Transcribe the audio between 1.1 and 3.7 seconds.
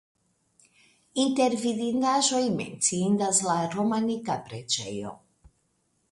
Inter vidindaĵoj menciindas la